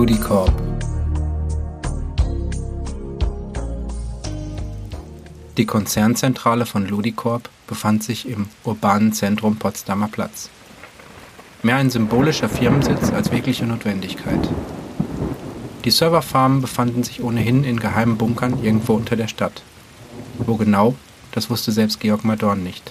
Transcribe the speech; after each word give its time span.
Ludicorp. 0.00 0.50
Die 5.58 5.66
Konzernzentrale 5.66 6.64
von 6.64 6.86
Ludicorp 6.86 7.50
befand 7.66 8.02
sich 8.02 8.26
im 8.26 8.48
urbanen 8.64 9.12
Zentrum 9.12 9.56
Potsdamer 9.56 10.08
Platz. 10.08 10.48
Mehr 11.62 11.76
ein 11.76 11.90
symbolischer 11.90 12.48
Firmensitz 12.48 13.10
als 13.10 13.30
wirkliche 13.30 13.66
Notwendigkeit. 13.66 14.48
Die 15.84 15.90
Serverfarmen 15.90 16.62
befanden 16.62 17.02
sich 17.02 17.22
ohnehin 17.22 17.62
in 17.62 17.78
geheimen 17.78 18.16
Bunkern 18.16 18.64
irgendwo 18.64 18.94
unter 18.94 19.16
der 19.16 19.28
Stadt. 19.28 19.62
Wo 20.38 20.56
genau, 20.56 20.94
das 21.32 21.50
wusste 21.50 21.72
selbst 21.72 22.00
Georg 22.00 22.24
Madorn 22.24 22.62
nicht. 22.62 22.90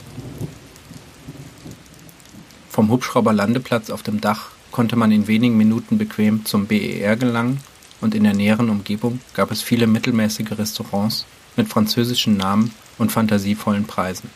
Vom 2.69 2.91
Hubschrauberlandeplatz 2.91 3.89
auf 3.89 4.03
dem 4.03 4.21
Dach 4.21 4.51
konnte 4.71 4.95
man 4.95 5.11
in 5.11 5.27
wenigen 5.27 5.57
Minuten 5.57 5.97
bequem 5.97 6.45
zum 6.45 6.67
BER 6.67 7.15
gelangen 7.15 7.59
und 8.01 8.15
in 8.15 8.23
der 8.23 8.33
näheren 8.33 8.69
Umgebung 8.69 9.19
gab 9.33 9.51
es 9.51 9.61
viele 9.61 9.87
mittelmäßige 9.87 10.57
Restaurants 10.57 11.25
mit 11.55 11.67
französischen 11.67 12.37
Namen 12.37 12.73
und 12.97 13.11
fantasievollen 13.11 13.85
Preisen. 13.85 14.29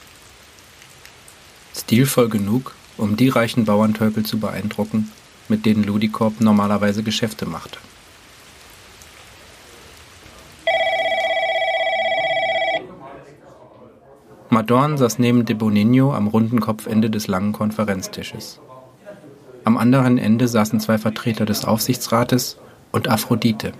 Stilvoll 1.75 2.29
genug, 2.29 2.75
um 2.97 3.17
die 3.17 3.29
reichen 3.29 3.65
Bauerntölpel 3.65 4.23
zu 4.23 4.39
beeindrucken, 4.39 5.11
mit 5.49 5.65
denen 5.65 5.83
Ludicorp 5.83 6.39
normalerweise 6.41 7.03
Geschäfte 7.03 7.45
machte. 7.45 7.79
Madorn 14.49 14.97
saß 14.97 15.17
neben 15.17 15.45
de 15.45 15.55
Bonigno 15.55 16.13
am 16.13 16.27
runden 16.27 16.59
Kopfende 16.59 17.09
des 17.09 17.25
langen 17.27 17.53
Konferenztisches. 17.53 18.59
Am 19.65 19.77
anderen 19.77 20.17
Ende 20.17 20.47
saßen 20.47 20.79
zwei 20.79 20.97
Vertreter 20.97 21.45
des 21.45 21.63
Aufsichtsrates 21.63 22.57
und 22.91 23.07
Aphrodite. 23.07 23.71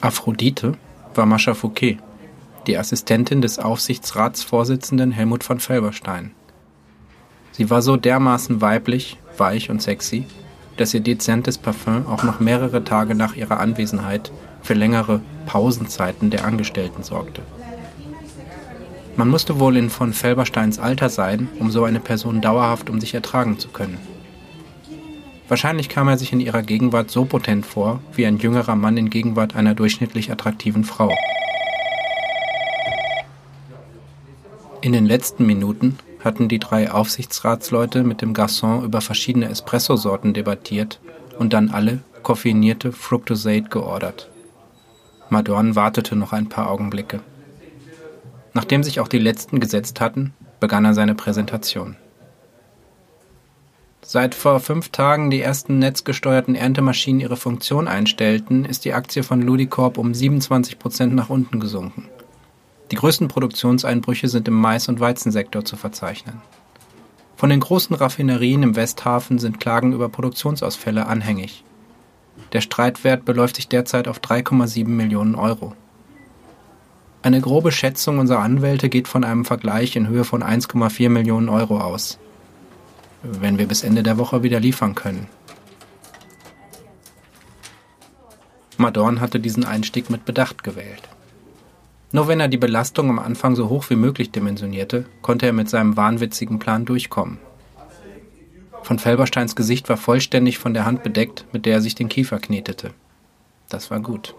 Aphrodite 0.00 0.74
war 1.14 1.26
Mascha 1.26 1.54
Fouquet, 1.54 1.98
die 2.66 2.78
Assistentin 2.78 3.40
des 3.42 3.58
Aufsichtsratsvorsitzenden 3.58 5.10
Helmut 5.10 5.42
von 5.42 5.58
Felberstein. 5.58 6.32
Sie 7.52 7.70
war 7.70 7.82
so 7.82 7.96
dermaßen 7.96 8.60
weiblich, 8.60 9.18
weich 9.38 9.70
und 9.70 9.82
sexy, 9.82 10.26
dass 10.76 10.92
ihr 10.94 11.00
dezentes 11.00 11.58
Parfüm 11.58 12.06
auch 12.06 12.22
noch 12.22 12.38
mehrere 12.38 12.84
Tage 12.84 13.14
nach 13.14 13.34
ihrer 13.34 13.60
Anwesenheit 13.60 14.30
für 14.62 14.74
längere 14.74 15.20
Pausenzeiten 15.46 16.30
der 16.30 16.44
Angestellten 16.44 17.02
sorgte. 17.02 17.42
Man 19.16 19.28
musste 19.28 19.58
wohl 19.58 19.78
in 19.78 19.88
von 19.88 20.12
Felbersteins 20.12 20.78
Alter 20.78 21.08
sein, 21.08 21.48
um 21.58 21.70
so 21.70 21.84
eine 21.84 22.00
Person 22.00 22.42
dauerhaft 22.42 22.90
um 22.90 23.00
sich 23.00 23.14
ertragen 23.14 23.58
zu 23.58 23.68
können. 23.68 23.98
Wahrscheinlich 25.48 25.88
kam 25.88 26.08
er 26.08 26.18
sich 26.18 26.32
in 26.32 26.40
ihrer 26.40 26.62
Gegenwart 26.62 27.10
so 27.10 27.24
potent 27.24 27.64
vor, 27.64 28.00
wie 28.12 28.26
ein 28.26 28.38
jüngerer 28.38 28.76
Mann 28.76 28.96
in 28.96 29.08
Gegenwart 29.08 29.56
einer 29.56 29.74
durchschnittlich 29.74 30.30
attraktiven 30.30 30.84
Frau. 30.84 31.16
In 34.82 34.92
den 34.92 35.06
letzten 35.06 35.46
Minuten 35.46 35.98
hatten 36.22 36.48
die 36.48 36.58
drei 36.58 36.90
Aufsichtsratsleute 36.90 38.02
mit 38.02 38.20
dem 38.20 38.34
Garçon 38.34 38.84
über 38.84 39.00
verschiedene 39.00 39.48
Espressosorten 39.48 40.34
debattiert 40.34 41.00
und 41.38 41.52
dann 41.52 41.70
alle 41.70 42.00
koffeinierte 42.22 42.92
Fructosate 42.92 43.68
geordert. 43.70 44.28
Madorn 45.30 45.74
wartete 45.74 46.16
noch 46.16 46.32
ein 46.32 46.48
paar 46.48 46.70
Augenblicke. 46.70 47.20
Nachdem 48.56 48.82
sich 48.82 49.00
auch 49.00 49.08
die 49.08 49.18
letzten 49.18 49.60
gesetzt 49.60 50.00
hatten, 50.00 50.32
begann 50.60 50.86
er 50.86 50.94
seine 50.94 51.14
Präsentation. 51.14 51.94
Seit 54.00 54.34
vor 54.34 54.60
fünf 54.60 54.88
Tagen 54.88 55.28
die 55.28 55.42
ersten 55.42 55.78
netzgesteuerten 55.78 56.54
Erntemaschinen 56.54 57.20
ihre 57.20 57.36
Funktion 57.36 57.86
einstellten, 57.86 58.64
ist 58.64 58.86
die 58.86 58.94
Aktie 58.94 59.22
von 59.22 59.42
Ludicorp 59.42 59.98
um 59.98 60.14
27 60.14 60.78
Prozent 60.78 61.14
nach 61.14 61.28
unten 61.28 61.60
gesunken. 61.60 62.08
Die 62.90 62.96
größten 62.96 63.28
Produktionseinbrüche 63.28 64.28
sind 64.28 64.48
im 64.48 64.54
Mais- 64.54 64.88
und 64.88 65.00
Weizensektor 65.00 65.66
zu 65.66 65.76
verzeichnen. 65.76 66.40
Von 67.36 67.50
den 67.50 67.60
großen 67.60 67.94
Raffinerien 67.94 68.62
im 68.62 68.74
Westhafen 68.74 69.38
sind 69.38 69.60
Klagen 69.60 69.92
über 69.92 70.08
Produktionsausfälle 70.08 71.04
anhängig. 71.04 71.62
Der 72.54 72.62
Streitwert 72.62 73.26
beläuft 73.26 73.56
sich 73.56 73.68
derzeit 73.68 74.08
auf 74.08 74.20
3,7 74.20 74.88
Millionen 74.88 75.34
Euro. 75.34 75.74
Eine 77.26 77.40
grobe 77.40 77.72
Schätzung 77.72 78.20
unserer 78.20 78.38
Anwälte 78.38 78.88
geht 78.88 79.08
von 79.08 79.24
einem 79.24 79.44
Vergleich 79.44 79.96
in 79.96 80.06
Höhe 80.06 80.22
von 80.22 80.44
1,4 80.44 81.08
Millionen 81.08 81.48
Euro 81.48 81.80
aus. 81.80 82.20
Wenn 83.24 83.58
wir 83.58 83.66
bis 83.66 83.82
Ende 83.82 84.04
der 84.04 84.16
Woche 84.16 84.44
wieder 84.44 84.60
liefern 84.60 84.94
können. 84.94 85.26
Madorn 88.76 89.20
hatte 89.20 89.40
diesen 89.40 89.64
Einstieg 89.64 90.08
mit 90.08 90.24
Bedacht 90.24 90.62
gewählt. 90.62 91.02
Nur 92.12 92.28
wenn 92.28 92.38
er 92.38 92.46
die 92.46 92.58
Belastung 92.58 93.10
am 93.10 93.18
Anfang 93.18 93.56
so 93.56 93.70
hoch 93.70 93.90
wie 93.90 93.96
möglich 93.96 94.30
dimensionierte, 94.30 95.06
konnte 95.20 95.46
er 95.46 95.52
mit 95.52 95.68
seinem 95.68 95.96
wahnwitzigen 95.96 96.60
Plan 96.60 96.84
durchkommen. 96.84 97.38
Von 98.84 99.00
Felbersteins 99.00 99.56
Gesicht 99.56 99.88
war 99.88 99.96
vollständig 99.96 100.58
von 100.58 100.74
der 100.74 100.86
Hand 100.86 101.02
bedeckt, 101.02 101.44
mit 101.50 101.66
der 101.66 101.72
er 101.72 101.80
sich 101.80 101.96
den 101.96 102.08
Kiefer 102.08 102.38
knetete. 102.38 102.92
Das 103.68 103.90
war 103.90 103.98
gut. 103.98 104.36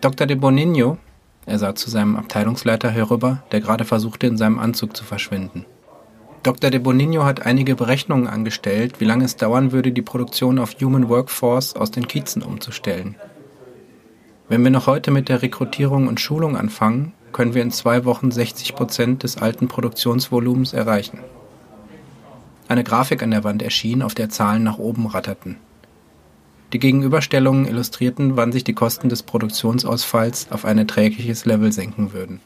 Dr. 0.00 0.26
de 0.26 0.36
Bonigno, 0.36 0.98
er 1.46 1.58
sah 1.58 1.74
zu 1.74 1.88
seinem 1.88 2.16
Abteilungsleiter 2.16 2.90
herüber, 2.90 3.42
der 3.52 3.60
gerade 3.60 3.84
versuchte, 3.84 4.26
in 4.26 4.36
seinem 4.36 4.58
Anzug 4.58 4.96
zu 4.96 5.04
verschwinden. 5.04 5.64
Dr. 6.42 6.70
de 6.70 6.78
Bonigno 6.78 7.24
hat 7.24 7.46
einige 7.46 7.74
Berechnungen 7.74 8.28
angestellt, 8.28 9.00
wie 9.00 9.04
lange 9.04 9.24
es 9.24 9.36
dauern 9.36 9.72
würde, 9.72 9.90
die 9.90 10.02
Produktion 10.02 10.58
auf 10.58 10.76
Human 10.80 11.08
Workforce 11.08 11.74
aus 11.74 11.90
den 11.90 12.06
Kiezen 12.06 12.42
umzustellen. 12.42 13.16
Wenn 14.48 14.62
wir 14.62 14.70
noch 14.70 14.86
heute 14.86 15.10
mit 15.10 15.28
der 15.28 15.42
Rekrutierung 15.42 16.06
und 16.06 16.20
Schulung 16.20 16.56
anfangen, 16.56 17.14
können 17.32 17.54
wir 17.54 17.62
in 17.62 17.72
zwei 17.72 18.04
Wochen 18.04 18.30
60 18.30 18.74
Prozent 18.76 19.22
des 19.24 19.38
alten 19.38 19.66
Produktionsvolumens 19.66 20.72
erreichen. 20.72 21.18
Eine 22.68 22.84
Grafik 22.84 23.22
an 23.22 23.32
der 23.32 23.44
Wand 23.44 23.62
erschien, 23.62 24.02
auf 24.02 24.14
der 24.14 24.28
Zahlen 24.28 24.62
nach 24.62 24.78
oben 24.78 25.06
ratterten. 25.06 25.56
Die 26.76 26.80
Gegenüberstellungen 26.80 27.66
illustrierten, 27.66 28.36
wann 28.36 28.52
sich 28.52 28.62
die 28.62 28.74
Kosten 28.74 29.08
des 29.08 29.22
Produktionsausfalls 29.22 30.48
auf 30.52 30.66
ein 30.66 30.76
erträgliches 30.76 31.46
Level 31.46 31.72
senken 31.72 32.12
würden. 32.12 32.40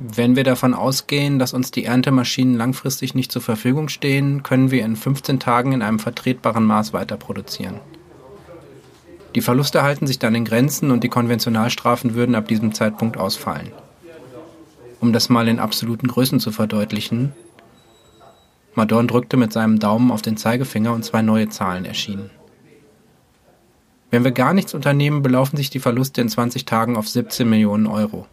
Wenn 0.00 0.34
wir 0.34 0.42
davon 0.42 0.74
ausgehen, 0.74 1.38
dass 1.38 1.54
uns 1.54 1.70
die 1.70 1.84
Erntemaschinen 1.84 2.56
langfristig 2.56 3.14
nicht 3.14 3.30
zur 3.30 3.40
Verfügung 3.40 3.88
stehen, 3.88 4.42
können 4.42 4.72
wir 4.72 4.84
in 4.84 4.96
15 4.96 5.38
Tagen 5.38 5.70
in 5.70 5.82
einem 5.82 6.00
vertretbaren 6.00 6.64
Maß 6.64 6.92
weiter 6.92 7.16
produzieren. 7.16 7.78
Die 9.36 9.42
Verluste 9.42 9.84
halten 9.84 10.08
sich 10.08 10.18
dann 10.18 10.34
in 10.34 10.44
Grenzen 10.44 10.90
und 10.90 11.04
die 11.04 11.08
Konventionalstrafen 11.08 12.16
würden 12.16 12.34
ab 12.34 12.48
diesem 12.48 12.74
Zeitpunkt 12.74 13.16
ausfallen. 13.16 13.70
Um 14.98 15.12
das 15.12 15.28
mal 15.28 15.46
in 15.46 15.60
absoluten 15.60 16.08
Größen 16.08 16.40
zu 16.40 16.50
verdeutlichen, 16.50 17.32
Madorn 18.76 19.08
drückte 19.08 19.36
mit 19.38 19.52
seinem 19.52 19.78
Daumen 19.78 20.10
auf 20.10 20.22
den 20.22 20.36
Zeigefinger 20.36 20.92
und 20.92 21.04
zwei 21.04 21.22
neue 21.22 21.48
Zahlen 21.48 21.86
erschienen. 21.86 22.30
Wenn 24.10 24.22
wir 24.22 24.32
gar 24.32 24.52
nichts 24.52 24.74
unternehmen, 24.74 25.22
belaufen 25.22 25.56
sich 25.56 25.70
die 25.70 25.80
Verluste 25.80 26.20
in 26.20 26.28
20 26.28 26.66
Tagen 26.66 26.96
auf 26.96 27.08
17 27.08 27.48
Millionen 27.48 27.86
Euro. 27.86 28.26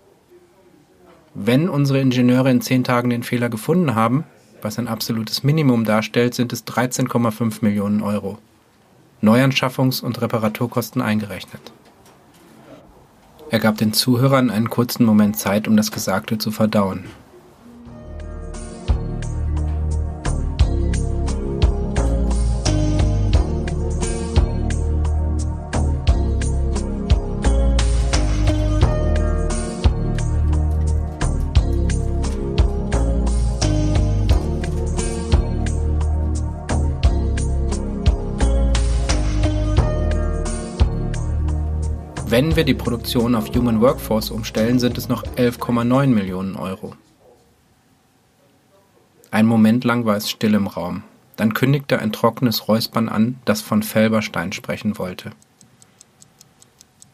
Wenn 1.34 1.70
unsere 1.70 2.00
Ingenieure 2.00 2.52
in 2.52 2.62
10 2.62 2.84
Tagen 2.84 3.10
den 3.10 3.24
Fehler 3.24 3.50
gefunden 3.50 3.96
haben, 3.96 4.26
was 4.62 4.78
ein 4.78 4.88
absolutes 4.88 5.44
Minimum 5.44 5.86
darstellt, 5.86 6.36
sind 6.36 6.54
es 6.54 6.68
13,5 6.68 7.60
Millionen 7.62 8.02
Euro. 8.02 8.38
Neuanschaffungs- 9.22 10.04
und 10.04 10.22
Reparaturkosten 10.22 11.02
eingerechnet. 11.02 11.72
Er 13.50 13.60
gab 13.60 13.78
den 13.78 13.94
Zuhörern 13.94 14.50
einen 14.50 14.70
kurzen 14.70 15.06
Moment 15.06 15.38
Zeit, 15.38 15.68
um 15.68 15.78
das 15.78 15.92
Gesagte 15.92 16.38
zu 16.38 16.52
verdauen. 16.52 17.06
Wenn 42.34 42.56
wir 42.56 42.64
die 42.64 42.74
Produktion 42.74 43.36
auf 43.36 43.54
Human 43.54 43.80
Workforce 43.80 44.32
umstellen, 44.32 44.80
sind 44.80 44.98
es 44.98 45.08
noch 45.08 45.22
11,9 45.24 46.08
Millionen 46.08 46.56
Euro. 46.56 46.96
Ein 49.30 49.46
Moment 49.46 49.84
lang 49.84 50.08
war 50.08 50.18
es 50.18 50.32
still 50.32 50.56
im 50.56 50.66
Raum. 50.66 51.04
Dann 51.36 51.54
kündigte 51.54 52.00
ein 52.00 52.12
trockenes 52.12 52.68
Räuspern 52.68 53.08
an, 53.08 53.38
das 53.46 53.62
von 53.62 53.84
Felberstein 53.84 54.52
sprechen 54.52 54.98
wollte. 54.98 55.34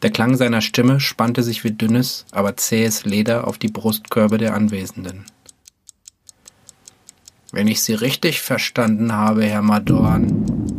Der 0.00 0.08
Klang 0.10 0.36
seiner 0.36 0.62
Stimme 0.62 1.00
spannte 1.00 1.42
sich 1.42 1.64
wie 1.64 1.72
dünnes, 1.72 2.24
aber 2.32 2.56
zähes 2.56 3.04
Leder 3.04 3.46
auf 3.46 3.58
die 3.58 3.68
Brustkörbe 3.68 4.38
der 4.38 4.54
Anwesenden. 4.54 5.26
Wenn 7.52 7.68
ich 7.68 7.82
Sie 7.82 7.92
richtig 7.92 8.40
verstanden 8.40 9.12
habe, 9.12 9.44
Herr 9.44 9.60
Madorn. 9.60 10.69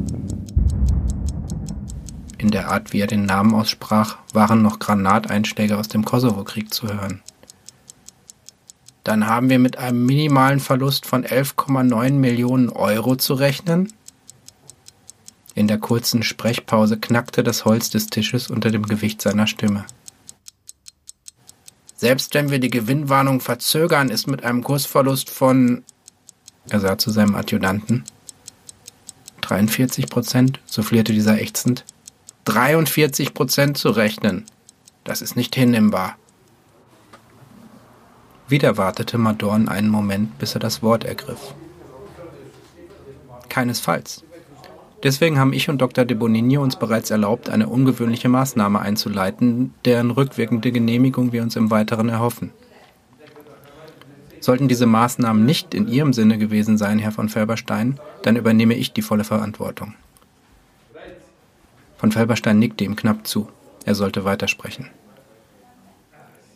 In 2.41 2.49
der 2.49 2.69
Art, 2.69 2.91
wie 2.91 3.01
er 3.01 3.05
den 3.05 3.27
Namen 3.27 3.53
aussprach, 3.53 4.17
waren 4.33 4.63
noch 4.63 4.79
Granateinschläge 4.79 5.77
aus 5.77 5.89
dem 5.89 6.03
Kosovo-Krieg 6.03 6.73
zu 6.73 6.87
hören. 6.87 7.21
Dann 9.03 9.27
haben 9.27 9.51
wir 9.51 9.59
mit 9.59 9.77
einem 9.77 10.07
minimalen 10.07 10.59
Verlust 10.59 11.05
von 11.05 11.23
11,9 11.23 12.13
Millionen 12.13 12.69
Euro 12.69 13.15
zu 13.15 13.35
rechnen? 13.35 13.93
In 15.53 15.67
der 15.67 15.77
kurzen 15.77 16.23
Sprechpause 16.23 16.97
knackte 16.97 17.43
das 17.43 17.63
Holz 17.63 17.91
des 17.91 18.07
Tisches 18.07 18.49
unter 18.49 18.71
dem 18.71 18.87
Gewicht 18.87 19.21
seiner 19.21 19.45
Stimme. 19.45 19.85
Selbst 21.95 22.33
wenn 22.33 22.49
wir 22.49 22.57
die 22.57 22.71
Gewinnwarnung 22.71 23.39
verzögern, 23.39 24.09
ist 24.09 24.25
mit 24.25 24.43
einem 24.43 24.63
Kursverlust 24.63 25.29
von 25.29 25.83
er 26.69 26.79
sah 26.79 26.97
zu 26.97 27.11
seinem 27.11 27.35
Adjutanten. 27.35 28.03
43 29.41 30.09
Prozent, 30.09 30.59
soufflierte 30.65 31.13
dieser 31.13 31.39
ächzend. 31.39 31.85
43 32.45 33.35
Prozent 33.35 33.77
zu 33.77 33.89
rechnen. 33.89 34.45
Das 35.03 35.21
ist 35.21 35.35
nicht 35.35 35.55
hinnehmbar. 35.55 36.15
Wieder 38.47 38.77
wartete 38.77 39.19
Madorn 39.19 39.69
einen 39.69 39.89
Moment, 39.89 40.39
bis 40.39 40.55
er 40.55 40.59
das 40.59 40.81
Wort 40.81 41.03
ergriff. 41.03 41.53
Keinesfalls. 43.47 44.23
Deswegen 45.03 45.37
haben 45.39 45.53
ich 45.53 45.69
und 45.69 45.81
Dr. 45.81 46.03
de 46.03 46.17
Bonigny 46.17 46.57
uns 46.57 46.75
bereits 46.75 47.11
erlaubt, 47.11 47.49
eine 47.49 47.69
ungewöhnliche 47.69 48.29
Maßnahme 48.29 48.79
einzuleiten, 48.79 49.73
deren 49.85 50.09
rückwirkende 50.09 50.71
Genehmigung 50.71 51.31
wir 51.31 51.43
uns 51.43 51.55
im 51.55 51.69
Weiteren 51.69 52.09
erhoffen. 52.09 52.51
Sollten 54.39 54.67
diese 54.67 54.87
Maßnahmen 54.87 55.45
nicht 55.45 55.75
in 55.75 55.87
Ihrem 55.87 56.13
Sinne 56.13 56.39
gewesen 56.39 56.79
sein, 56.79 56.97
Herr 56.97 57.11
von 57.11 57.29
Felberstein, 57.29 57.99
dann 58.23 58.35
übernehme 58.35 58.73
ich 58.73 58.93
die 58.93 59.03
volle 59.03 59.23
Verantwortung. 59.23 59.93
Von 62.01 62.11
Felberstein 62.11 62.57
nickte 62.57 62.83
ihm 62.83 62.95
knapp 62.95 63.27
zu. 63.27 63.47
Er 63.85 63.93
sollte 63.93 64.25
weitersprechen. 64.25 64.87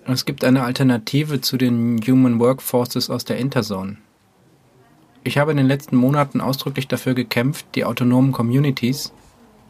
Es 0.08 0.26
gibt 0.26 0.44
eine 0.44 0.64
Alternative 0.64 1.40
zu 1.40 1.58
den 1.58 2.02
Human 2.02 2.40
Workforces 2.40 3.12
aus 3.12 3.26
der 3.26 3.38
Interzone. 3.38 3.98
Ich 5.24 5.38
habe 5.38 5.52
in 5.52 5.58
den 5.58 5.68
letzten 5.68 5.98
Monaten 5.98 6.42
ausdrücklich 6.42 6.88
dafür 6.88 7.14
gekämpft, 7.14 7.68
die 7.76 7.86
autonomen 7.86 8.32
Communities, 8.32 9.14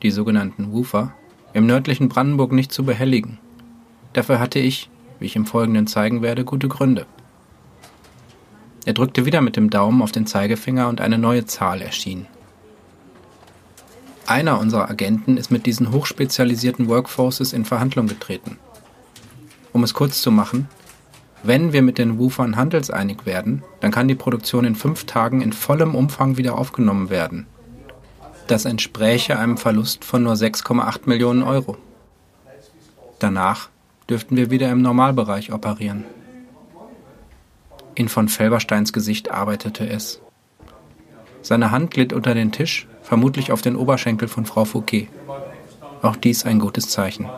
die 0.02 0.12
sogenannten 0.12 0.72
Woofer, 0.72 1.14
im 1.52 1.66
nördlichen 1.66 2.08
Brandenburg 2.08 2.54
nicht 2.54 2.72
zu 2.72 2.86
behelligen. 2.86 3.38
Dafür 4.14 4.40
hatte 4.40 4.60
ich, 4.60 4.90
wie 5.20 5.26
ich 5.26 5.36
im 5.36 5.46
Folgenden 5.46 5.88
zeigen 5.88 6.22
werde, 6.22 6.46
gute 6.46 6.70
Gründe. 6.70 7.06
Er 8.86 8.94
drückte 8.94 9.26
wieder 9.26 9.42
mit 9.42 9.58
dem 9.58 9.70
Daumen 9.70 10.02
auf 10.02 10.14
den 10.14 10.26
Zeigefinger 10.26 10.88
und 10.88 11.02
eine 11.02 11.18
neue 11.18 11.46
Zahl 11.46 11.82
erschien. 11.82 12.28
Einer 14.28 14.60
unserer 14.60 14.90
Agenten 14.90 15.38
ist 15.38 15.52
mit 15.52 15.66
diesen 15.66 15.92
hochspezialisierten 15.92 16.88
Workforces 16.88 17.54
in 17.54 17.64
Verhandlung 17.64 18.08
getreten. 18.08 18.58
Um 19.72 19.84
es 19.84 19.94
kurz 19.94 20.22
zu 20.22 20.32
machen, 20.32 20.68
wenn 21.44 21.74
wir 21.74 21.84
mit 21.84 22.00
den 22.00 22.18
Woofern 22.18 22.56
handelseinig 22.56 23.26
werden, 23.26 23.62
dann 23.82 23.92
kann 23.92 24.08
die 24.08 24.16
Produktion 24.16 24.66
in 24.66 24.76
fünf 24.76 25.04
Tagen 25.04 25.42
in 25.42 25.54
vollem 25.54 25.94
Umfang 25.94 26.38
wieder 26.38 26.58
aufgenommen 26.58 27.12
werden. 27.12 27.46
Das 28.48 28.66
entspräche 28.66 29.38
einem 29.38 29.58
Verlust 29.58 30.04
von 30.04 30.24
nur 30.24 30.34
6,8 30.34 31.02
Millionen 31.06 31.44
Euro. 31.44 31.78
Danach 33.20 33.70
dürften 34.10 34.36
wir 34.38 34.50
wieder 34.50 34.72
im 34.72 34.82
Normalbereich 34.82 35.52
operieren. 35.52 36.04
In 37.94 38.10
von 38.10 38.28
Felbersteins 38.28 38.92
Gesicht 38.92 39.30
arbeitete 39.30 39.88
es. 39.88 40.20
Seine 41.44 41.70
Hand 41.70 41.92
glitt 41.92 42.12
unter 42.12 42.34
den 42.34 42.52
Tisch, 42.52 42.88
vermutlich 43.06 43.52
auf 43.52 43.62
den 43.62 43.76
Oberschenkel 43.76 44.28
von 44.28 44.46
Frau 44.46 44.66
Fouquet. 44.66 45.08
Auch 46.02 46.16
dies 46.16 46.46
ein 46.46 46.60
gutes 46.60 46.90
Zeichen. 46.90 47.30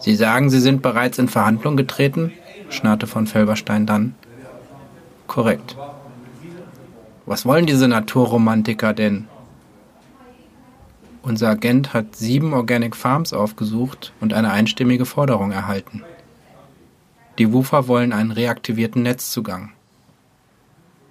Sie 0.00 0.14
sagen, 0.14 0.50
Sie 0.50 0.60
sind 0.60 0.82
bereits 0.82 1.18
in 1.18 1.28
Verhandlung 1.28 1.76
getreten? 1.76 2.32
schnarrte 2.68 3.06
von 3.06 3.26
Felberstein 3.26 3.86
dann. 3.86 4.14
Korrekt. 5.28 5.76
Was 7.26 7.46
wollen 7.46 7.66
diese 7.66 7.88
Naturromantiker 7.88 8.92
denn? 8.92 9.28
Unser 11.22 11.50
Agent 11.50 11.92
hat 11.94 12.16
sieben 12.16 12.54
Organic 12.54 12.94
Farms 12.94 13.32
aufgesucht 13.32 14.12
und 14.20 14.32
eine 14.32 14.50
einstimmige 14.50 15.06
Forderung 15.06 15.52
erhalten. 15.52 16.02
Die 17.38 17.52
Woofer 17.52 17.88
wollen 17.88 18.12
einen 18.12 18.30
reaktivierten 18.30 19.02
Netzzugang. 19.02 19.72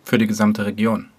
Für 0.03 0.17
die 0.17 0.27
gesamte 0.27 0.65
Region. 0.65 1.09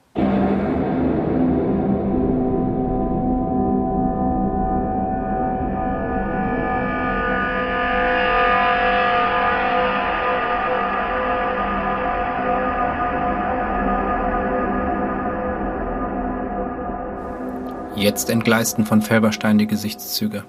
Jetzt 18.07 18.31
entgleisten 18.31 18.87
von 18.87 19.03
Felberstein 19.03 19.59
die 19.59 19.67
Gesichtszüge. 19.67 20.45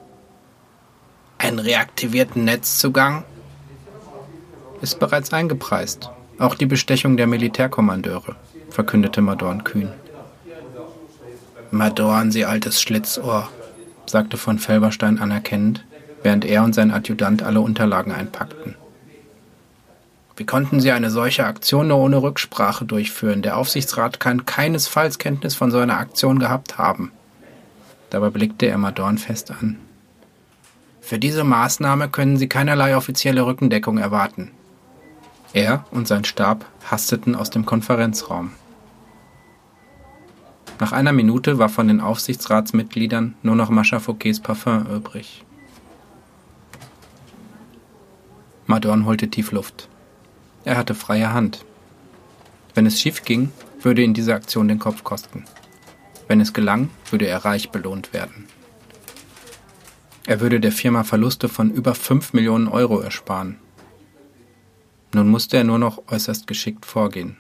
Einen 1.40 1.58
reaktivierten 1.58 2.46
Netzzugang? 2.46 3.24
ist 4.80 5.00
bereits 5.00 5.34
eingepreist. 5.34 6.12
Auch 6.38 6.54
die 6.54 6.68
Bestechung 6.68 7.18
der 7.18 7.26
Militärkommandeure, 7.26 8.36
verkündete 8.70 9.22
Madorn 9.22 9.64
kühn. 9.64 9.92
Madorn, 11.72 12.32
Sie 12.32 12.46
altes 12.46 12.80
Schlitzohr, 12.80 13.50
sagte 14.06 14.38
von 14.38 14.60
Felberstein 14.60 15.18
anerkennend, 15.18 15.84
während 16.22 16.46
er 16.46 16.64
und 16.64 16.76
sein 16.76 16.92
Adjutant 16.92 17.42
alle 17.42 17.62
Unterlagen 17.62 18.12
einpackten. 18.12 18.76
Wie 20.36 20.46
konnten 20.46 20.80
Sie 20.80 20.92
eine 20.92 21.10
solche 21.10 21.48
Aktion 21.48 21.88
nur 21.88 21.98
ohne 21.98 22.22
Rücksprache 22.22 22.86
durchführen? 22.86 23.42
Der 23.42 23.58
Aufsichtsrat 23.58 24.20
kann 24.20 24.46
keinesfalls 24.46 25.18
Kenntnis 25.18 25.56
von 25.56 25.72
so 25.72 25.80
einer 25.80 25.98
Aktion 25.98 26.38
gehabt 26.38 26.78
haben. 26.78 27.12
Dabei 28.10 28.30
blickte 28.30 28.68
er 28.68 28.78
Madorn 28.78 29.18
fest 29.18 29.52
an. 29.52 29.78
Für 31.02 31.20
diese 31.20 31.44
Maßnahme 31.44 32.10
können 32.10 32.38
Sie 32.38 32.50
keinerlei 32.50 32.96
offizielle 32.96 33.46
Rückendeckung 33.46 33.98
erwarten. 33.98 34.52
Er 35.54 35.86
und 35.92 36.08
sein 36.08 36.26
Stab 36.26 36.66
hasteten 36.90 37.36
aus 37.36 37.50
dem 37.50 37.66
Konferenzraum. 37.66 38.52
Nach 40.80 40.92
einer 40.92 41.14
Minute 41.14 41.58
war 41.58 41.70
von 41.70 41.88
den 41.88 42.02
Aufsichtsratsmitgliedern 42.02 43.36
nur 43.42 43.56
noch 43.56 43.70
Mascha 43.70 44.00
Fouquets 44.00 44.40
Parfum 44.40 44.86
übrig. 44.86 45.44
Madorn 48.68 49.06
holte 49.06 49.30
tief 49.30 49.52
Luft. 49.52 49.88
Er 50.66 50.78
hatte 50.78 50.94
freie 50.94 51.34
Hand. 51.34 51.64
Wenn 52.76 52.86
es 52.86 53.00
schief 53.00 53.24
ging, 53.24 53.52
würde 53.82 54.04
ihn 54.04 54.14
diese 54.14 54.36
Aktion 54.36 54.68
den 54.68 54.78
Kopf 54.78 55.04
kosten. 55.04 55.46
Wenn 56.28 56.42
es 56.42 56.54
gelang, 56.54 56.90
würde 57.10 57.28
er 57.28 57.46
reich 57.46 57.70
belohnt 57.70 58.14
werden. 58.14 58.48
Er 60.26 60.42
würde 60.42 60.60
der 60.60 60.72
Firma 60.72 61.04
Verluste 61.04 61.48
von 61.48 61.72
über 61.72 61.96
5 61.96 62.34
Millionen 62.34 62.68
Euro 62.68 63.00
ersparen 63.00 63.58
nun 65.14 65.30
musste 65.30 65.58
er 65.58 65.64
nur 65.64 65.80
noch 65.80 66.04
äußerst 66.10 66.48
geschickt 66.48 66.86
vorgehen 66.86 67.38